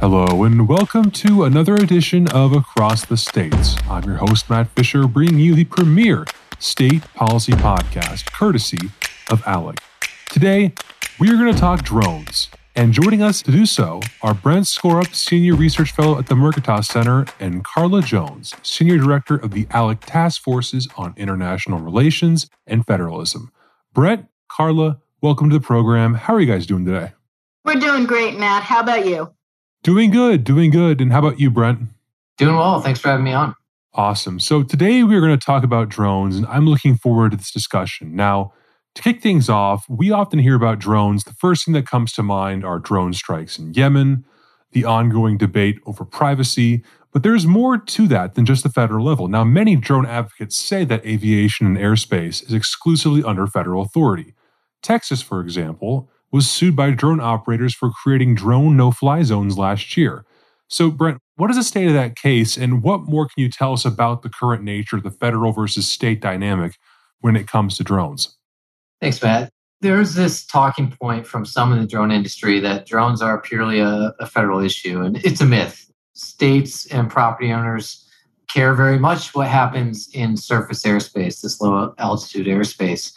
[0.00, 3.76] Hello, and welcome to another edition of Across the States.
[3.86, 6.24] I'm your host, Matt Fisher, bringing you the premier
[6.58, 8.78] state policy podcast, courtesy
[9.30, 9.78] of ALEC.
[10.30, 10.72] Today,
[11.18, 12.48] we are going to talk drones.
[12.74, 16.86] And joining us to do so are Brent Skorup, Senior Research Fellow at the Mercatus
[16.86, 22.86] Center, and Carla Jones, Senior Director of the ALEC Task Forces on International Relations and
[22.86, 23.52] Federalism.
[23.92, 26.14] Brent, Carla, welcome to the program.
[26.14, 27.12] How are you guys doing today?
[27.66, 28.62] We're doing great, Matt.
[28.62, 29.34] How about you?
[29.82, 31.00] Doing good, doing good.
[31.00, 31.80] And how about you, Brent?
[32.36, 32.80] Doing well.
[32.80, 33.54] Thanks for having me on.
[33.94, 34.38] Awesome.
[34.38, 38.14] So today we're going to talk about drones, and I'm looking forward to this discussion.
[38.14, 38.52] Now,
[38.94, 41.24] to kick things off, we often hear about drones.
[41.24, 44.24] The first thing that comes to mind are drone strikes in Yemen,
[44.72, 49.28] the ongoing debate over privacy, but there's more to that than just the federal level.
[49.28, 54.34] Now, many drone advocates say that aviation and airspace is exclusively under federal authority.
[54.82, 59.96] Texas, for example, was sued by drone operators for creating drone no fly zones last
[59.96, 60.24] year.
[60.68, 63.72] So, Brent, what is the state of that case, and what more can you tell
[63.72, 66.76] us about the current nature of the federal versus state dynamic
[67.20, 68.36] when it comes to drones?
[69.00, 69.50] Thanks, Matt.
[69.80, 74.14] There's this talking point from some in the drone industry that drones are purely a,
[74.20, 75.90] a federal issue, and it's a myth.
[76.14, 78.06] States and property owners
[78.52, 83.12] care very much what happens in surface airspace, this low altitude airspace.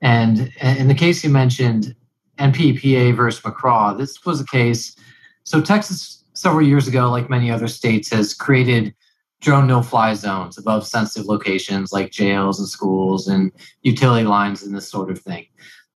[0.00, 1.94] And in the case you mentioned,
[2.38, 3.96] NPPA versus McCraw.
[3.96, 4.96] This was a case.
[5.44, 8.94] So Texas, several years ago, like many other states, has created
[9.40, 14.88] drone no-fly zones above sensitive locations like jails and schools and utility lines and this
[14.88, 15.46] sort of thing.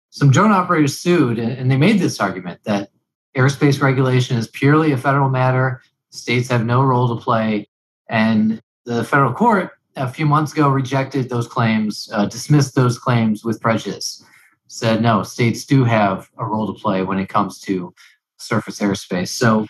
[0.10, 2.90] Some drone operators sued, and they made this argument that
[3.36, 5.82] airspace regulation is purely a federal matter.
[6.10, 7.68] States have no role to play,
[8.10, 13.44] and the federal court a few months ago rejected those claims, uh, dismissed those claims
[13.44, 14.24] with prejudice
[14.72, 17.94] said no, states do have a role to play when it comes to
[18.38, 19.28] surface airspace.
[19.28, 19.68] So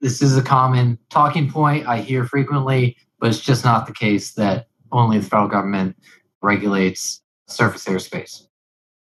[0.00, 4.32] this is a common talking point I hear frequently, but it's just not the case
[4.34, 5.96] that only the federal government
[6.40, 8.46] regulates surface airspace.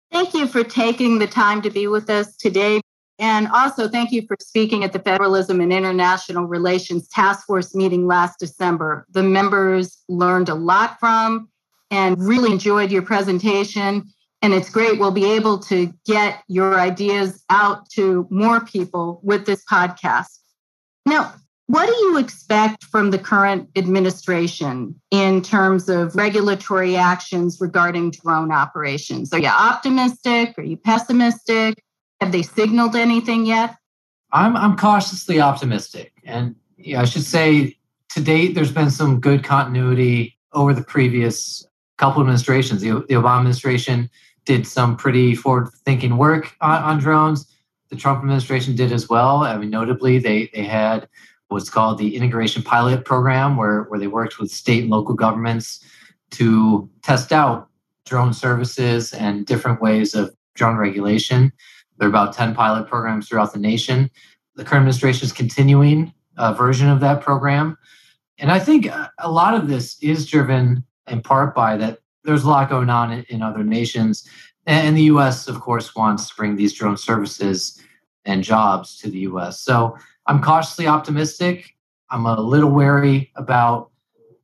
[0.09, 2.79] Thank you for taking the time to be with us today.
[3.19, 8.07] And also, thank you for speaking at the Federalism and International Relations Task Force meeting
[8.07, 9.06] last December.
[9.12, 11.50] The members learned a lot from
[11.91, 14.09] and really enjoyed your presentation
[14.45, 15.00] and it's great.
[15.00, 20.38] We'll be able to get your ideas out to more people with this podcast.
[21.03, 21.33] Now,
[21.66, 28.51] what do you expect from the current administration in terms of regulatory actions regarding drone
[28.51, 29.33] operations?
[29.33, 30.53] Are you optimistic?
[30.59, 31.83] Are you pessimistic?
[32.22, 33.75] Have they signaled anything yet?
[34.31, 36.13] I'm, I'm cautiously optimistic.
[36.23, 37.77] And yeah, I should say
[38.09, 41.66] to date, there's been some good continuity over the previous
[41.97, 42.81] couple administrations.
[42.81, 44.07] The, the Obama administration
[44.45, 47.51] did some pretty forward thinking work on, on, drones.
[47.89, 49.38] The Trump administration did as well.
[49.38, 51.07] I mean, notably, they, they had
[51.50, 55.83] what's called the Integration Pilot Program, where, where they worked with state and local governments
[56.31, 57.69] to test out
[58.06, 61.51] drone services and different ways of drone regulation.
[61.97, 64.09] There are about 10 pilot programs throughout the nation.
[64.56, 67.77] The current administration is continuing a version of that program.
[68.38, 72.50] And I think a lot of this is driven in part by that there's a
[72.50, 74.28] lot going on in, in other nations.
[74.66, 77.81] And the US, of course, wants to bring these drone services
[78.25, 79.62] and jobs to the US.
[79.62, 81.75] So I'm cautiously optimistic.
[82.09, 83.91] I'm a little wary about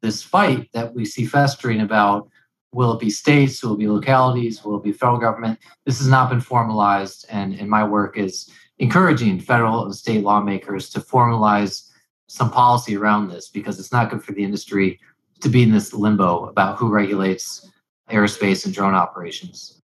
[0.01, 2.29] this fight that we see festering about
[2.73, 5.59] will it be states, will it be localities, will it be federal government?
[5.85, 7.25] This has not been formalized.
[7.29, 8.49] And, and my work is
[8.79, 11.89] encouraging federal and state lawmakers to formalize
[12.27, 14.99] some policy around this because it's not good for the industry
[15.41, 17.69] to be in this limbo about who regulates
[18.11, 19.81] aerospace and drone operations.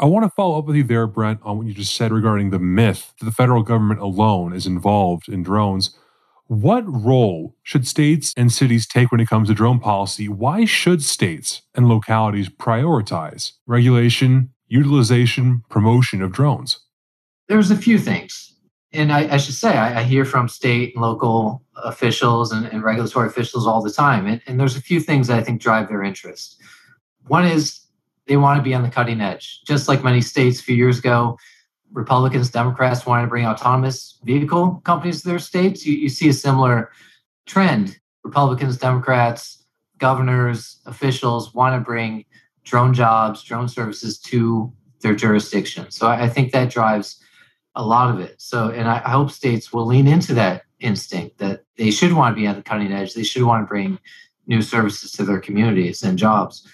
[0.00, 2.50] I want to follow up with you there, Brent, on what you just said regarding
[2.50, 5.94] the myth that the federal government alone is involved in drones.
[6.46, 10.26] What role should states and cities take when it comes to drone policy?
[10.26, 16.80] Why should states and localities prioritize regulation, utilization, promotion of drones?
[17.48, 18.54] There's a few things.
[18.92, 22.82] And I, I should say, I, I, hear from state and local officials and, and
[22.82, 24.26] regulatory officials all the time.
[24.26, 26.60] And, and there's a few things that I think drive their interest.
[27.30, 27.86] One is
[28.26, 29.62] they want to be on the cutting edge.
[29.64, 31.38] Just like many states a few years ago,
[31.92, 35.86] Republicans, Democrats wanted to bring autonomous vehicle companies to their states.
[35.86, 36.90] You, you see a similar
[37.46, 38.00] trend.
[38.24, 39.64] Republicans, Democrats,
[39.98, 42.24] governors, officials want to bring
[42.64, 45.88] drone jobs, drone services to their jurisdiction.
[45.92, 47.22] So I, I think that drives
[47.76, 48.42] a lot of it.
[48.42, 52.34] So, and I, I hope states will lean into that instinct that they should want
[52.34, 53.14] to be on the cutting edge.
[53.14, 54.00] They should want to bring
[54.48, 56.66] new services to their communities and jobs.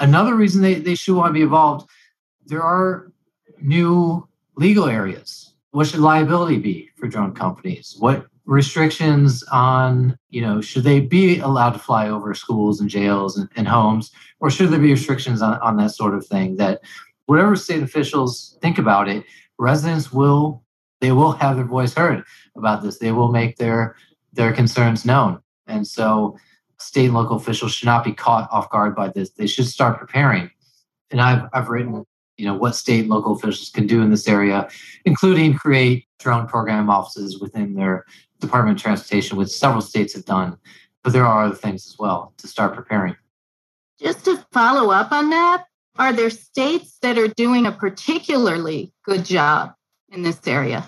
[0.00, 1.88] Another reason they, they should want to be involved,
[2.46, 3.12] there are
[3.60, 4.26] new
[4.56, 5.54] legal areas.
[5.70, 7.94] What should liability be for drone companies?
[7.98, 13.38] What restrictions on, you know, should they be allowed to fly over schools and jails
[13.38, 14.10] and, and homes,
[14.40, 16.80] or should there be restrictions on, on that sort of thing that
[17.26, 19.24] whatever state officials think about it,
[19.58, 20.64] residents will
[21.00, 22.24] they will have their voice heard
[22.56, 22.98] about this.
[22.98, 23.94] They will make their
[24.32, 25.40] their concerns known.
[25.66, 26.36] And so
[26.80, 29.30] state and local officials should not be caught off guard by this.
[29.30, 30.50] They should start preparing.
[31.10, 32.04] And I've I've written,
[32.36, 34.68] you know, what state and local officials can do in this area,
[35.04, 38.04] including create drone program offices within their
[38.40, 40.56] Department of Transportation, which several states have done.
[41.02, 43.16] But there are other things as well to start preparing.
[43.98, 45.64] Just to follow up on that,
[45.96, 49.74] are there states that are doing a particularly good job
[50.10, 50.84] in this area?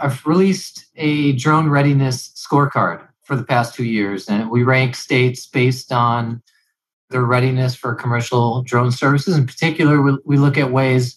[0.00, 5.46] I've released a drone readiness scorecard for the past two years, and we rank states
[5.46, 6.42] based on
[7.10, 9.36] their readiness for commercial drone services.
[9.36, 11.14] In particular, we, we look at ways,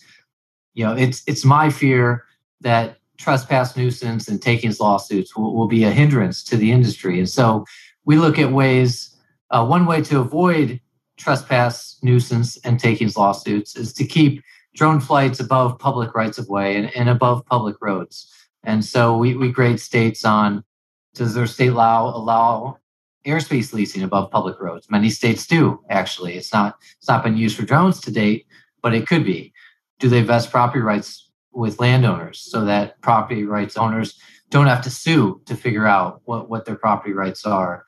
[0.73, 2.25] you know, it's it's my fear
[2.59, 7.17] that trespass nuisance and takings lawsuits will, will be a hindrance to the industry.
[7.17, 7.65] And so
[8.03, 9.15] we look at ways,
[9.51, 10.81] uh, one way to avoid
[11.15, 14.43] trespass nuisance and takings lawsuits is to keep
[14.75, 18.27] drone flights above public rights of way and, and above public roads.
[18.63, 20.63] And so we, we grade states on
[21.13, 22.77] does their state law allow
[23.25, 24.89] airspace leasing above public roads?
[24.89, 26.35] Many states do, actually.
[26.35, 28.47] It's not it's not been used for drones to date,
[28.81, 29.53] but it could be.
[29.99, 34.19] Do they vest property rights with landowners so that property rights owners
[34.49, 37.85] don't have to sue to figure out what, what their property rights are?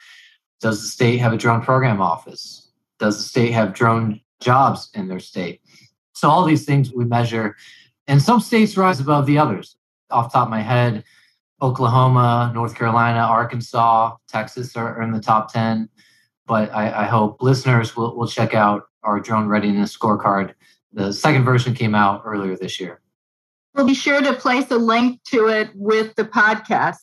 [0.62, 2.72] Does the state have a drone program office?
[3.00, 5.62] Does the state have drone jobs in their state?
[6.14, 7.56] So all these things we measure,
[8.08, 9.76] and some states rise above the others.
[10.12, 11.04] Off the top of my head,
[11.62, 15.90] Oklahoma, North Carolina, Arkansas, Texas are, are in the top 10.
[16.46, 20.54] But I, I, hope listeners will, will check out our drone readiness scorecard.
[20.92, 23.02] The second version came out earlier this year.
[23.74, 26.98] We'll be sure to place a link to it with the podcast.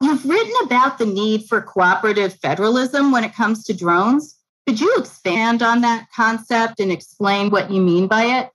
[0.00, 4.36] You've written about the need for cooperative federalism when it comes to drones.
[4.66, 8.50] Could you expand on that concept and explain what you mean by it?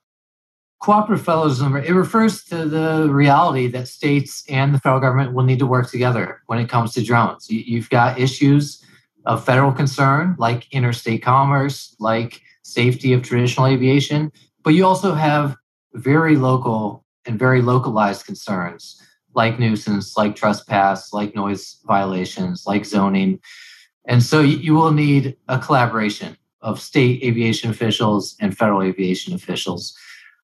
[0.79, 5.59] Cooperative federalism, it refers to the reality that states and the federal government will need
[5.59, 7.49] to work together when it comes to drones.
[7.49, 8.83] You've got issues
[9.25, 14.31] of federal concern, like interstate commerce, like safety of traditional aviation,
[14.63, 15.55] but you also have
[15.93, 19.01] very local and very localized concerns
[19.37, 23.39] like nuisance, like trespass, like noise violations, like zoning.
[24.05, 29.95] And so you will need a collaboration of state aviation officials and federal aviation officials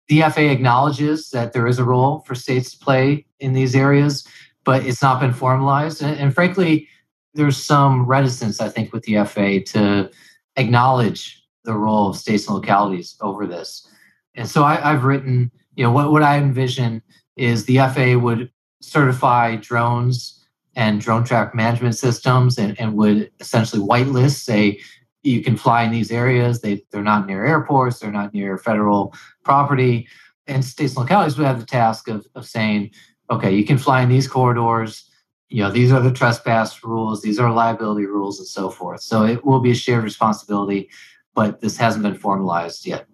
[0.07, 4.27] the FAA acknowledges that there is a role for states to play in these areas,
[4.63, 6.01] but it's not been formalized.
[6.01, 6.87] And, and frankly,
[7.33, 10.09] there's some reticence, I think, with the FAA to
[10.57, 13.87] acknowledge the role of states and localities over this.
[14.35, 17.01] And so I, have written, you know, what, what I envision
[17.37, 18.51] is the FAA would
[18.81, 20.45] certify drones
[20.75, 24.79] and drone traffic management systems and, and would essentially whitelist, say,
[25.23, 26.61] you can fly in these areas.
[26.61, 29.13] They, they're not near airports, they're not near federal
[29.43, 30.07] property.
[30.47, 32.91] And states and localities would have the task of, of saying,
[33.29, 35.09] okay, you can fly in these corridors.
[35.49, 39.01] You know, these are the trespass rules, these are liability rules, and so forth.
[39.01, 40.89] So it will be a shared responsibility,
[41.35, 43.05] but this hasn't been formalized yet.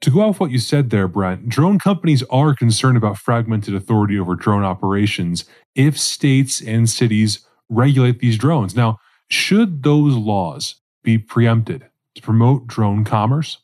[0.00, 4.18] To go off what you said there, Brent, drone companies are concerned about fragmented authority
[4.18, 8.76] over drone operations if states and cities regulate these drones.
[8.76, 8.98] Now,
[9.30, 10.74] should those laws
[11.04, 13.58] be preempted to promote drone commerce?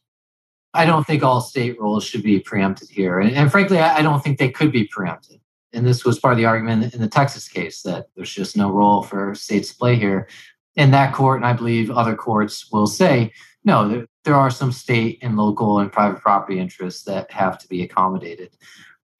[0.72, 3.18] I don't think all state rules should be preempted here.
[3.18, 5.40] And, and frankly, I, I, don't think they could be preempted.
[5.72, 8.70] And this was part of the argument in the Texas case that there's just no
[8.70, 10.28] role for states to play here.
[10.76, 13.32] And that court, and I believe other courts will say,
[13.64, 17.68] no, there, there are some state and local and private property interests that have to
[17.68, 18.56] be accommodated.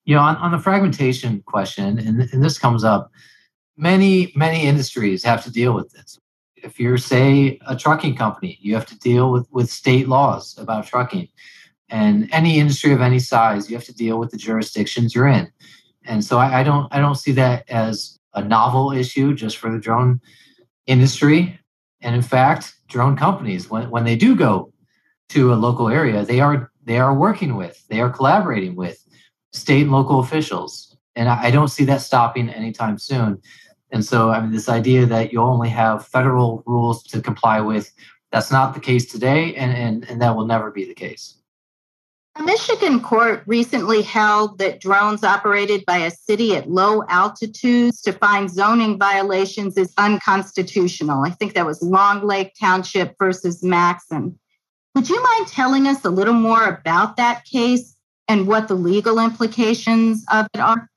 [0.04, 3.10] You know, on, on the fragmentation question, and, and this comes up,
[3.76, 6.18] many, many industries have to deal with this
[6.62, 10.86] if you're say a trucking company you have to deal with with state laws about
[10.86, 11.28] trucking.
[11.88, 15.50] And any industry of any size you have to deal with the jurisdictions you're in.
[16.04, 19.70] And so I, I don't i don't see that as a novel issue just for
[19.70, 20.20] the drone
[20.86, 21.58] industry.
[22.00, 24.72] And in fact drone companies when, when they do go
[25.30, 29.04] to a local area they are they are working with they are collaborating with
[29.52, 30.96] state and local officials.
[31.16, 33.42] And I, I don't see that stopping anytime soon
[33.92, 37.92] and so, I mean, this idea that you only have federal rules to comply with,
[38.30, 41.36] that's not the case today, and, and, and that will never be the case.
[42.36, 48.12] A Michigan court recently held that drones operated by a city at low altitudes to
[48.12, 51.24] find zoning violations is unconstitutional.
[51.24, 54.38] I think that was Long Lake Township versus Maxon.
[54.94, 57.96] Would you mind telling us a little more about that case
[58.28, 60.88] and what the legal implications of it are?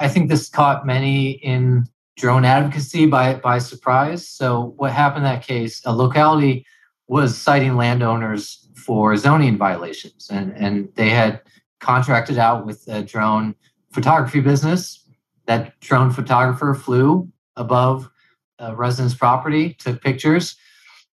[0.00, 4.28] I think this caught many in drone advocacy by, by surprise.
[4.28, 6.66] So, what happened in that case, a locality
[7.08, 11.42] was citing landowners for zoning violations, and, and they had
[11.80, 13.54] contracted out with a drone
[13.92, 15.02] photography business.
[15.46, 18.10] That drone photographer flew above
[18.58, 20.56] a resident's property, took pictures,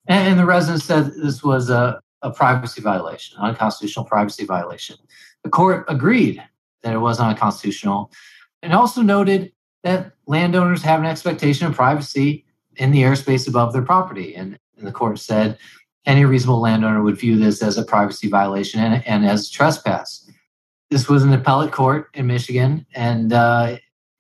[0.07, 4.97] and, and the resident said this was a, a privacy violation, unconstitutional privacy violation.
[5.45, 6.43] The court agreed
[6.83, 8.11] that it was unconstitutional
[8.63, 9.53] and also noted
[9.83, 12.45] that landowners have an expectation of privacy
[12.77, 14.35] in the airspace above their property.
[14.35, 15.59] And, and the court said
[16.07, 20.29] any reasonable landowner would view this as a privacy violation and, and as trespass.
[20.91, 23.79] This was an appellate court in Michigan, and uh,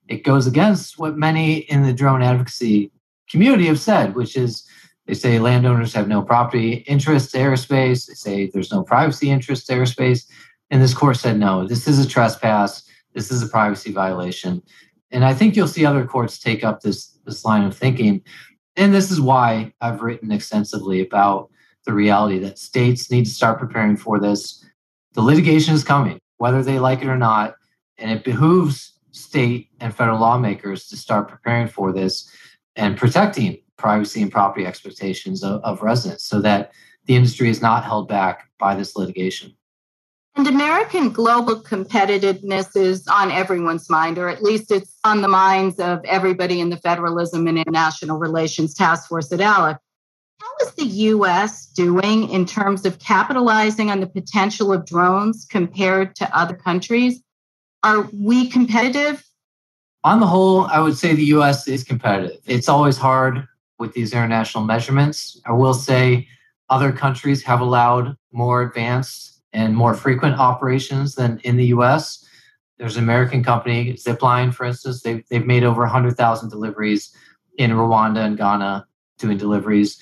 [0.09, 2.91] it goes against what many in the drone advocacy
[3.29, 4.67] community have said, which is
[5.07, 8.07] they say landowners have no property interest airspace.
[8.07, 10.27] They say there's no privacy interest airspace.
[10.71, 12.85] And this court said, no, this is a trespass.
[13.13, 14.63] This is a privacy violation.
[15.13, 18.23] And I think you'll see other courts take up this, this line of thinking.
[18.77, 21.51] And this is why I've written extensively about
[21.85, 24.65] the reality that states need to start preparing for this.
[25.13, 27.55] The litigation is coming, whether they like it or not.
[27.99, 32.29] And it behooves state and federal lawmakers to start preparing for this
[32.77, 36.73] and protecting privacy and property expectations of, of residents so that
[37.05, 39.55] the industry is not held back by this litigation.
[40.35, 45.79] And American global competitiveness is on everyone's mind, or at least it's on the minds
[45.79, 49.77] of everybody in the Federalism and International Relations Task Force at ALEC.
[50.41, 56.17] How is the US doing in terms of capitalizing on the potential of drones compared
[56.17, 57.23] to other countries?
[57.83, 59.23] Are we competitive?
[60.03, 62.41] On the whole, I would say the US is competitive.
[62.47, 63.47] It's always hard
[63.79, 65.39] with these international measurements.
[65.45, 66.27] I will say
[66.71, 72.27] other countries have allowed more advanced and more frequent operations than in the US.
[72.79, 77.15] There's an American company, Zipline, for instance, they've, they've made over 100,000 deliveries
[77.59, 78.87] in Rwanda and Ghana
[79.19, 80.01] doing deliveries.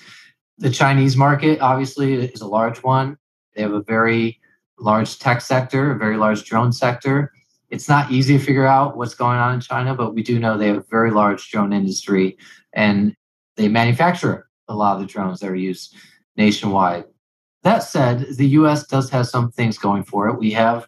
[0.57, 3.17] The Chinese market, obviously, is a large one.
[3.55, 4.39] They have a very
[4.79, 7.31] large tech sector, a very large drone sector.
[7.69, 10.57] It's not easy to figure out what's going on in China, but we do know
[10.57, 12.37] they have a very large drone industry
[12.73, 13.15] and
[13.55, 15.95] they manufacture a lot of the drones that are used
[16.35, 17.05] nationwide.
[17.63, 20.39] That said, the US does have some things going for it.
[20.39, 20.87] We have,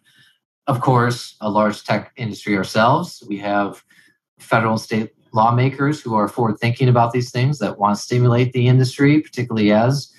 [0.66, 3.22] of course, a large tech industry ourselves.
[3.28, 3.84] We have
[4.38, 8.52] federal and state lawmakers who are forward thinking about these things that want to stimulate
[8.52, 10.12] the industry, particularly as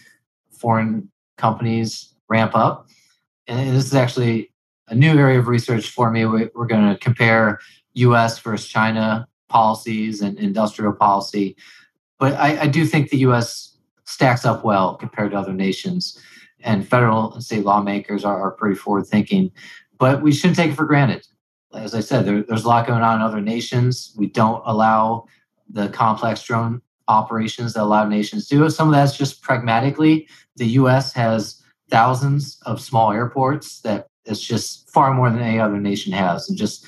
[0.52, 2.88] foreign companies ramp up.
[3.48, 4.52] And this is actually
[4.88, 6.26] a new area of research for me.
[6.26, 7.60] We're going to compare
[7.94, 11.56] US versus China policies and industrial policy.
[12.20, 16.20] But I, I do think the US stacks up well compared to other nations
[16.66, 19.52] and federal and state lawmakers are, are pretty forward thinking.
[19.98, 21.26] But we shouldn't take it for granted.
[21.74, 24.14] As I said, there, there's a lot going on in other nations.
[24.18, 25.26] We don't allow
[25.70, 28.68] the complex drone operations that a lot of nations do.
[28.70, 30.28] Some of that's just pragmatically.
[30.58, 35.80] The US has thousands of small airports that it's just far more than any other
[35.80, 36.50] nation has.
[36.50, 36.86] And just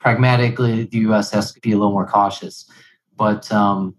[0.00, 2.68] pragmatically, the US has to be a little more cautious.
[3.16, 3.94] But um,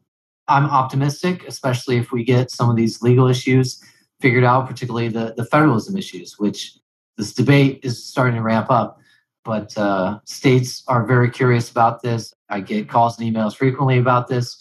[0.50, 3.82] I'm optimistic, especially if we get some of these legal issues
[4.24, 6.78] figured out, particularly the, the federalism issues, which
[7.18, 8.98] this debate is starting to ramp up.
[9.44, 12.34] But uh, states are very curious about this.
[12.48, 14.58] I get calls and emails frequently about this.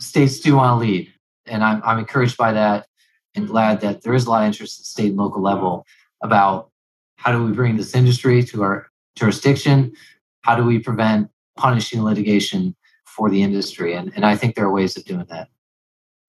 [0.00, 1.12] States do want to lead,
[1.44, 2.86] and I'm, I'm encouraged by that
[3.34, 5.84] and glad that there is a lot of interest at state and local level
[6.22, 6.70] about
[7.16, 9.92] how do we bring this industry to our jurisdiction?
[10.40, 11.28] How do we prevent
[11.58, 13.92] punishing litigation for the industry?
[13.92, 15.48] And, and I think there are ways of doing that.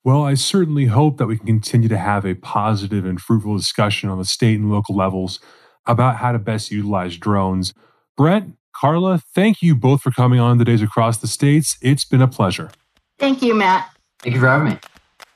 [0.04, 4.10] Well, I certainly hope that we can continue to have a positive and fruitful discussion
[4.10, 5.40] on the state and local levels
[5.86, 7.74] about how to best utilize drones.
[8.18, 8.44] Brett,
[8.76, 11.78] Carla, thank you both for coming on the Days Across the States.
[11.82, 12.72] It's been a pleasure.
[13.18, 13.90] Thank you, Matt.
[14.20, 14.80] Thank you for having me.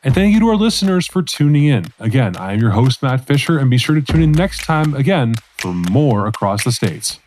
[0.04, 1.86] And thank you to our listeners for tuning in.
[2.00, 4.94] Again, I am your host, Matt Fisher, and be sure to tune in next time
[4.94, 7.20] again for more Across the States.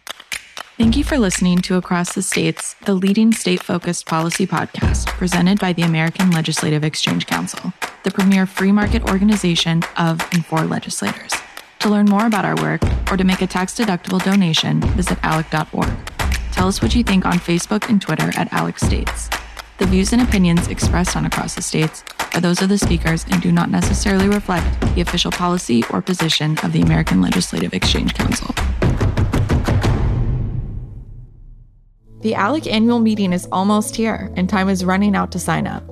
[0.81, 5.61] Thank you for listening to Across the States, the leading state focused policy podcast presented
[5.61, 11.35] by the American Legislative Exchange Council, the premier free market organization of and for legislators.
[11.81, 15.93] To learn more about our work or to make a tax deductible donation, visit alec.org.
[16.51, 19.29] Tell us what you think on Facebook and Twitter at ALEC States.
[19.77, 23.43] The views and opinions expressed on Across the States are those of the speakers and
[23.43, 28.55] do not necessarily reflect the official policy or position of the American Legislative Exchange Council.
[32.21, 35.83] The ALEC annual meeting is almost here, and time is running out to sign up.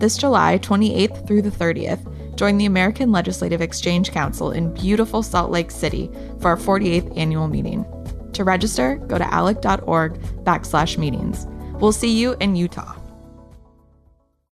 [0.00, 5.52] This July 28th through the 30th, join the American Legislative Exchange Council in beautiful Salt
[5.52, 7.84] Lake City for our 48th annual meeting.
[8.32, 11.46] To register, go to alec.org backslash meetings.
[11.80, 12.97] We'll see you in Utah.